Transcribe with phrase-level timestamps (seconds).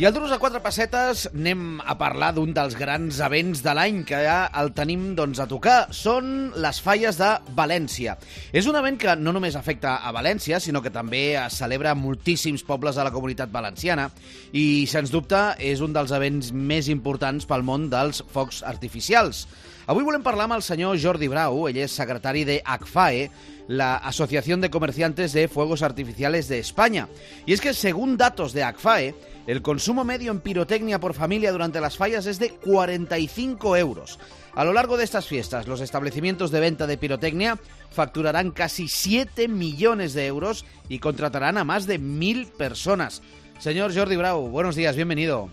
[0.00, 3.98] I al Duros a quatre pessetes anem a parlar d'un dels grans events de l'any
[4.08, 5.90] que ja el tenim doncs, a tocar.
[5.92, 7.28] Són les falles de
[7.58, 8.14] València.
[8.48, 12.64] És un event que no només afecta a València, sinó que també es celebra moltíssims
[12.64, 14.08] pobles de la comunitat valenciana
[14.56, 19.44] i, sens dubte, és un dels events més importants pel món dels focs artificials.
[19.84, 23.28] Avui volem parlar amb el senyor Jordi Brau, ell és secretari de ACFAE,
[23.70, 27.08] la Asociación de Comerciantes de Fuegos Artificiales de España.
[27.44, 29.14] Y es que según datos de ACFAE,
[29.50, 34.20] el consumo medio en pirotecnia por familia durante las fallas es de 45 euros.
[34.54, 37.56] A lo largo de estas fiestas, los establecimientos de venta de pirotecnia
[37.90, 43.22] facturarán casi 7 millones de euros y contratarán a más de mil personas.
[43.58, 45.48] Señor Jordi Brau, buenos días, bienvenido.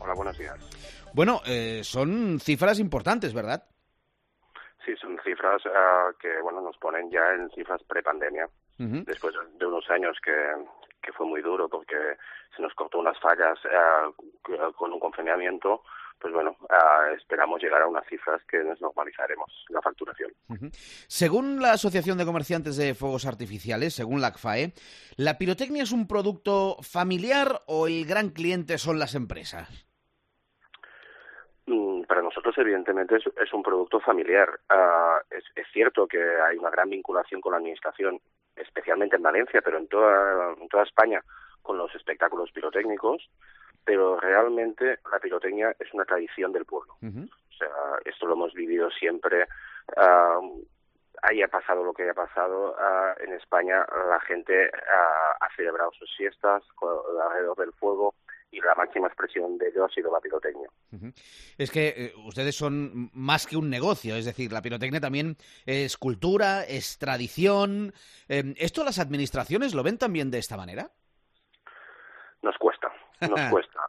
[0.00, 0.58] Hola, buenos días.
[1.14, 3.64] Bueno, eh, son cifras importantes, ¿verdad?
[4.84, 8.46] Sí, son cifras uh, que bueno nos ponen ya en cifras prepandemia.
[8.78, 9.04] Uh -huh.
[9.06, 10.32] Después de unos años que,
[11.02, 11.96] que, fue muy duro porque
[12.56, 15.82] se nos cortó unas fallas uh, con un confinamiento,
[16.20, 20.30] pues bueno, uh, esperamos llegar a unas cifras que nos normalizaremos la facturación.
[20.48, 20.70] Uh -huh.
[21.08, 24.74] Según la Asociación de Comerciantes de Fuegos Artificiales, según la ACFAE,
[25.16, 29.86] ¿la pirotecnia es un producto familiar o el gran cliente son las empresas?
[31.66, 34.48] Mm, para nosotros, evidentemente, es, es un producto familiar.
[34.68, 38.20] Uh, es, es, cierto que hay una gran vinculación con la Administración,
[38.60, 41.22] especialmente en Valencia, pero en toda, en toda España,
[41.62, 43.28] con los espectáculos pirotécnicos,
[43.84, 46.94] pero realmente la pirotecnia es una tradición del pueblo.
[47.02, 47.28] Uh -huh.
[47.28, 47.68] O sea,
[48.04, 49.46] esto lo hemos vivido siempre.
[49.96, 50.64] Uh,
[51.22, 54.70] haya pasado lo que haya pasado, uh, en España la gente
[55.40, 56.62] ha celebrado sus fiestas
[57.24, 58.14] alrededor del fuego,
[58.50, 60.68] y la máxima expresión de ello ha sido la pirotecnia.
[60.92, 61.12] Uh -huh.
[61.56, 65.96] Es que eh, ustedes son más que un negocio, es decir, la pirotecnia también es
[65.96, 67.92] cultura, es tradición.
[68.28, 70.90] Eh, ¿Esto las administraciones lo ven también de esta manera?
[72.42, 73.80] Nos cuesta, nos cuesta.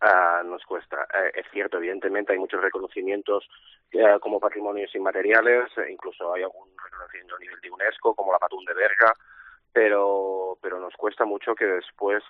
[0.00, 0.96] Uh, nos cuesta.
[0.96, 3.48] Uh, es cierto, evidentemente hay muchos reconocimientos
[3.94, 8.64] uh, como patrimonios inmateriales, incluso hay algún reconocimiento a nivel de UNESCO, como la Patún
[8.64, 9.12] de Berga,
[9.72, 12.22] pero, pero nos cuesta mucho que después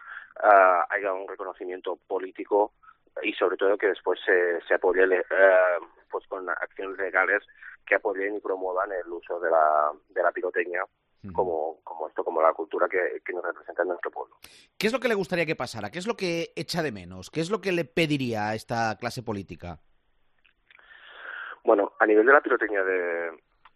[0.43, 2.73] uh, haya un reconocimiento político
[3.23, 7.43] y sobre todo que después se, se apoye uh, pues con acciones legales
[7.87, 10.85] que apoyen y promuevan el uso de la, de la pirotecnia
[11.35, 14.37] como, como esto, como la cultura que, que nos representa en nuestro pueblo.
[14.79, 15.91] ¿Qué es lo que le gustaría que pasara?
[15.91, 17.31] ¿Qué es lo que echa de menos?
[17.31, 19.81] ¿Qué es lo que le pediría a esta clase política?
[21.65, 23.31] Bueno, a nivel de la pirotecnia de,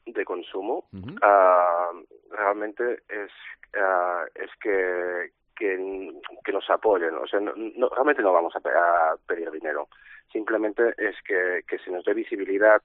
[0.07, 1.17] de consumo, uh -huh.
[1.23, 3.31] uh, realmente es,
[3.77, 6.13] uh, es que, que,
[6.45, 7.15] que, nos apoyen.
[7.15, 9.89] O sea, no, no, realmente no vamos a, a, pedir dinero.
[10.33, 12.83] Simplemente es que, que se nos dé visibilidad,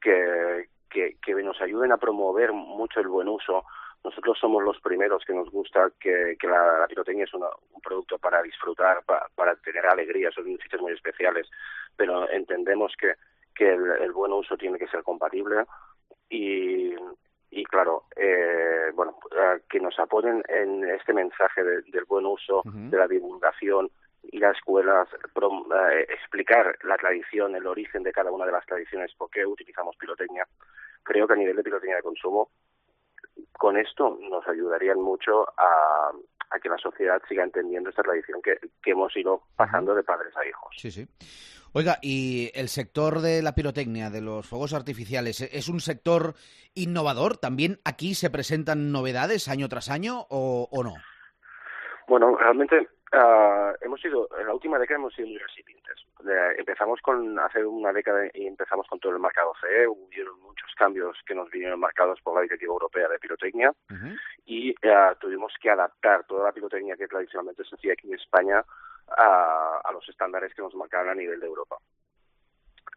[0.00, 3.64] que, que, que nos ayuden a promover mucho el buen uso.
[4.02, 7.80] Nosotros somos los primeros que nos gusta que, que la, la pirotecnia es una, un
[7.82, 11.46] producto para disfrutar, para, para tener alegría, son sitios muy especiales,
[11.96, 13.14] pero entendemos que,
[13.54, 15.66] que el, el buen uso tiene que ser compatible
[16.30, 16.94] y,
[17.50, 19.18] y claro, eh, bueno,
[19.68, 22.90] que nos apoyen en este mensaje de, del buen uso, uh -huh.
[22.90, 23.90] de la divulgación,
[24.22, 28.64] ir a escuelas, prom, uh, explicar la tradición, el origen de cada una de las
[28.66, 30.46] tradiciones, por qué utilizamos pirotecnia.
[31.02, 32.50] Creo que a nivel de pirotecnia de consumo,
[33.52, 36.12] con esto nos ayudarían mucho a,
[36.50, 40.36] a que la sociedad siga entendiendo esta tradición que, que hemos ido pasando de padres
[40.36, 40.74] a hijos.
[40.76, 41.06] Sí, sí.
[41.72, 46.34] Oiga, ¿y el sector de la pirotecnia, de los fuegos artificiales, es un sector
[46.74, 47.36] innovador?
[47.36, 50.94] ¿También aquí se presentan novedades año tras año o, o no?
[52.08, 55.94] Bueno, realmente uh, hemos sido, en la última década hemos sido muy recipientes.
[56.58, 61.16] Empezamos con, hace una década y empezamos con todo el mercado CE, hubieron muchos cambios
[61.26, 64.18] que nos vinieron marcados por la Directiva Europea de Pirotecnia uh -huh.
[64.46, 68.64] y uh, tuvimos que adaptar toda la pirotecnia que tradicionalmente se hacía aquí en España
[69.16, 71.76] a, a los estándares que nos marcaban a nivel de Europa.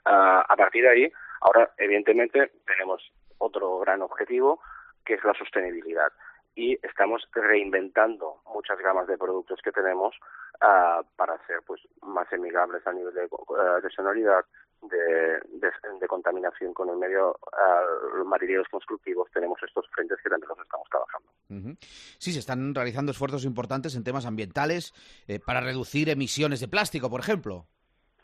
[0.05, 3.01] Uh, a partir de ahí, ahora evidentemente tenemos
[3.37, 4.59] otro gran objetivo
[5.05, 6.11] que es la sostenibilidad
[6.55, 10.15] y estamos reinventando muchas gamas de productos que tenemos
[10.61, 14.45] uh, para ser pues más amigables a nivel de, uh, de sonoridad,
[14.83, 20.29] de, de, de, contaminación con el medio, uh, los materiales constructivos, tenemos estos frentes que
[20.29, 21.29] también los estamos trabajando.
[21.49, 21.77] Uh -huh.
[22.19, 24.93] Sí, se están realizando esfuerzos importantes en temas ambientales
[25.27, 27.65] eh, para reducir emisiones de plástico, por ejemplo.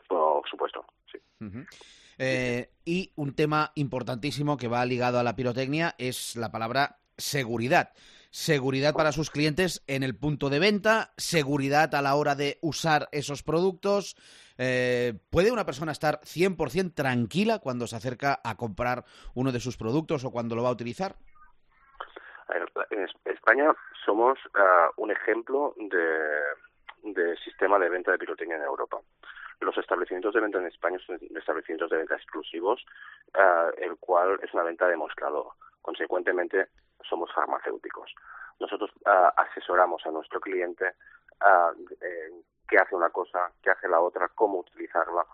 [0.08, 1.18] Por supuesto, sí.
[1.40, 1.66] Uh -huh.
[2.18, 7.92] eh, y un tema importantísimo que va ligado a la pirotecnia es la palabra seguridad.
[8.30, 13.08] Seguridad para sus clientes en el punto de venta, seguridad a la hora de usar
[13.12, 14.16] esos productos.
[14.56, 19.04] Eh, ¿Puede una persona estar 100% tranquila cuando se acerca a comprar
[19.34, 21.16] uno de sus productos o cuando lo va a utilizar?
[22.90, 23.72] En España
[24.04, 28.98] somos uh, un ejemplo de, sistema de venta de pirotecnia en Europa.
[29.60, 32.84] Los establecimientos de venta en España son establecimientos de venta exclusivos,
[33.34, 35.48] uh, el cual es una venta de mostrador.
[35.80, 36.68] Consecuentemente,
[37.08, 38.14] somos farmacéuticos.
[38.58, 40.94] Nosotros uh, asesoramos a nuestro cliente
[42.00, 45.24] en qué hace una cosa, qué hace la otra, cómo utilizarla.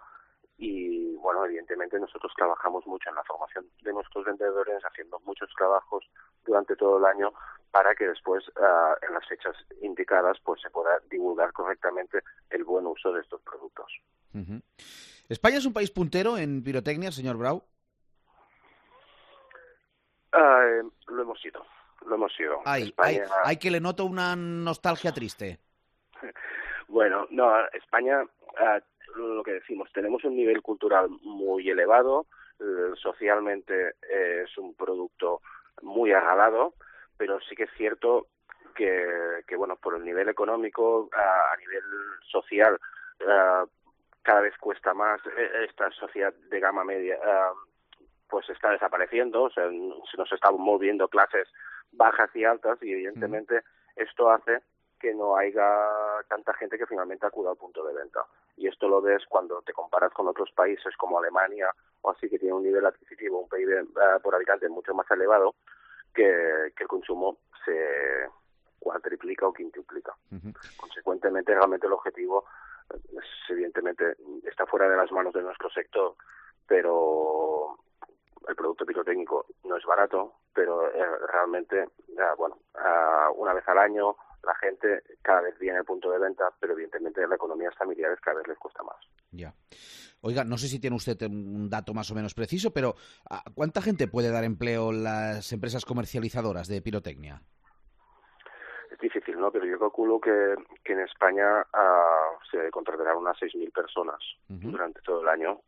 [0.59, 6.09] Y bueno, evidentemente nosotros trabajamos mucho en la formación de nuestros vendedores, haciendo muchos trabajos
[6.45, 7.33] durante todo el año
[7.71, 12.87] para que después, uh, en las fechas indicadas, pues se pueda divulgar correctamente el buen
[12.87, 13.93] uso de estos productos.
[14.33, 14.61] Uh.
[15.29, 17.63] ¿España es un país puntero en pirotecnia, señor Brau?
[20.37, 21.65] Uh, lo hemos sido,
[22.07, 22.61] lo hemos sido.
[22.65, 23.23] Hay, España...
[23.23, 25.59] hay, hay que le noto una nostalgia triste.
[26.89, 32.27] Bueno, no, España, uh, lo que decimos, tenemos un nivel cultural muy elevado,
[32.61, 35.43] uh, socialmente eh, es un producto
[35.83, 36.75] muy agalado,
[37.17, 38.29] pero sí que es cierto
[38.77, 41.83] que, que bueno, por el nivel económico, uh, a nivel
[42.31, 42.79] social,
[44.27, 47.17] cada vez cuesta más eh, esta sociedad de gama media,
[48.29, 51.49] pues está desapareciendo, o sea, se nos están moviendo clases
[51.93, 53.63] bajas y altas y evidentemente
[53.95, 54.63] esto hace
[54.99, 58.25] que no haya tanta gente que finalmente acuda al punto de venta.
[58.57, 61.71] Y esto lo ves cuando te comparas con otros países como Alemania
[62.03, 65.55] o así, que tiene un nivel adquisitivo, un PIB uh, por habitante mucho más elevado,
[66.15, 68.29] que, que el consumo se
[68.79, 70.15] cuatriplica o quintuplica.
[70.33, 70.77] Uh -huh.
[70.77, 72.47] Consecuentemente, realmente el objetivo,
[72.95, 76.15] es, evidentemente, está fuera de las manos de nuestro sector,
[76.67, 77.79] pero
[78.49, 81.87] el producto pirotécnico no es barato, pero eh, realmente,
[82.37, 82.59] bueno,
[83.37, 87.27] una vez al año la gente cada vez viene al punto de venta, pero evidentemente
[87.27, 88.97] la economía familiares cada vez les cuesta más.
[89.33, 89.53] Ya.
[90.21, 92.95] Oiga, no sé si tiene usted un dato más o menos preciso, pero
[93.55, 97.43] ¿cuánta gente puede dar empleo las empresas comercializadoras de pirotecnia?
[98.91, 99.51] Es difícil, ¿no?
[99.51, 104.19] Pero yo calculo que, que en España uh, se contratarán unas 6.000 personas
[104.49, 104.71] uh -huh.
[104.71, 105.61] durante todo el año.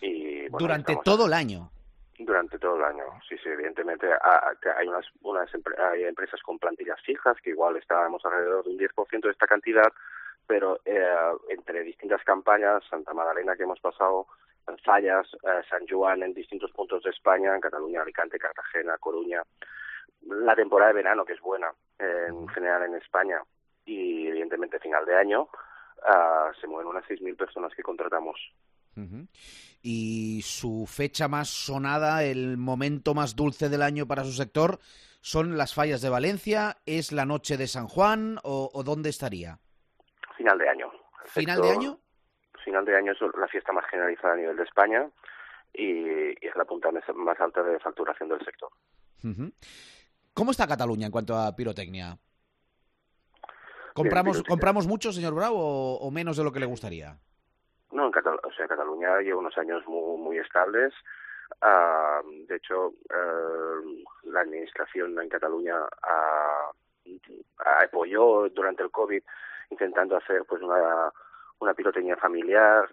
[0.00, 1.70] Y, bueno, ¿Durante todo el año?
[2.24, 3.04] durante todo el año.
[3.28, 4.06] Sí, sí, evidentemente
[4.76, 5.50] hay unas, unas
[5.92, 9.92] hay empresas con plantillas fijas que igual estábamos alrededor de un 10% de esta cantidad,
[10.46, 11.04] pero eh,
[11.48, 14.26] entre distintas campañas, Santa Magdalena que hemos pasado,
[14.84, 19.42] Fallas, eh, San Juan en distintos puntos de España, en Cataluña, Alicante, Cartagena, Coruña,
[20.26, 23.42] la temporada de verano que es buena eh, en general en España
[23.84, 28.38] y evidentemente final de año, uh, se mueven unas 6.000 personas que contratamos
[28.96, 29.28] Uh -huh.
[29.82, 34.78] Y su fecha más sonada, el momento más dulce del año para su sector,
[35.20, 39.58] son las fallas de Valencia, es la noche de San Juan o, o dónde estaría?
[40.36, 40.90] Final de año.
[41.26, 41.98] ¿Final de año?
[42.64, 45.08] Final de año es la fiesta más generalizada a nivel de España
[45.72, 48.70] y, y es la punta más alta de facturación del sector.
[49.24, 49.52] Uh -huh.
[50.34, 52.18] ¿Cómo está Cataluña en cuanto a pirotecnia?
[53.94, 54.48] ¿Compramos, Bien, pirotecnia.
[54.48, 57.18] ¿compramos mucho, señor Bravo, o, o menos de lo que le gustaría?
[57.92, 60.92] No, en, Catalu o sea, Cataluña lleva unos años muy, muy estables.
[61.60, 67.10] Uh, de hecho, uh, la administración en Cataluña uh,
[67.84, 69.22] apoyó durante el COVID
[69.70, 71.12] intentando hacer pues una,
[71.60, 72.88] una pirotecnia familiar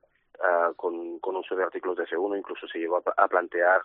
[0.78, 2.38] con, con uso de artículos de segundo.
[2.38, 3.82] Incluso se llegó a, a plantear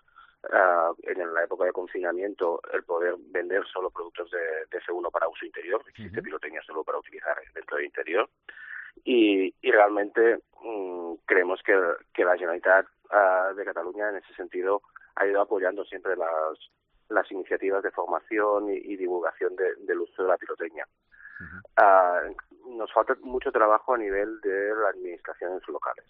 [1.03, 4.39] en la época de confinamiento el poder vender solo productos de,
[4.71, 5.83] de F1 para uso interior.
[5.89, 6.25] Existe uh -huh.
[6.25, 8.29] pirotecnia solo para utilizar dentro del interior
[9.03, 11.75] y, y realmente mmm, creemos que,
[12.13, 14.83] que, la Generalitat uh, de Cataluña en ese sentido
[15.17, 16.59] ha ido apoyando siempre las,
[17.09, 20.87] las iniciativas de formación y, y divulgación de, del uso de la pirotecnia.
[21.41, 22.31] Uh -huh.
[22.31, 26.07] uh, nos falta mucho trabajo a nivel de las administraciones locales.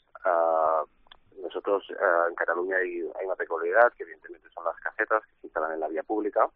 [1.42, 1.84] nosotros
[2.28, 5.80] en Cataluña hay, hay una peculiaridad que evidentemente son las casetas que se instalan en
[5.80, 6.49] la vía pública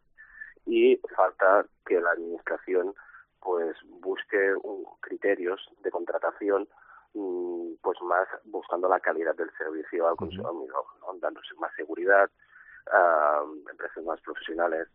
[0.67, 2.95] y falta que la administración
[3.41, 6.69] pues busque un, criterios de contratación
[7.13, 11.19] pues más buscando la calidad del servicio al consumidor, ¿no?
[11.21, 12.31] dándose más seguridad,
[12.87, 14.89] uh, empresas más profesionales.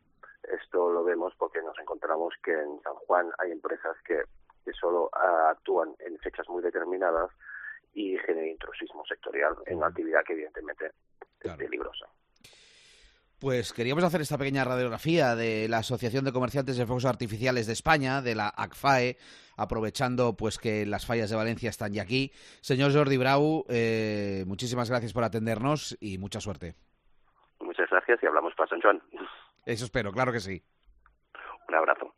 [0.43, 4.23] Esto lo vemos porque nos encontramos que en San Juan hay empresas que,
[4.65, 7.31] que solo uh, actúan en fechas muy determinadas
[7.93, 10.91] y genera intrusismo sectorial en una actividad que evidentemente
[11.39, 11.57] claro.
[11.59, 12.07] es peligrosa.
[13.43, 17.73] Pues queríamos hacer esta pequeña radiografía de la Asociación de Comerciantes de Fuegos Artificiales de
[17.73, 19.17] España, de la ACFAE,
[19.57, 22.31] aprovechando pues que las fallas de Valencia están ya aquí.
[22.61, 26.75] Señor Jordi Brau, eh, muchísimas gracias por atendernos y mucha suerte.
[27.59, 29.01] Muchas gracias y hablamos para San Juan.
[29.65, 30.63] Eso espero, claro que sí.
[31.67, 32.13] Un abrazo.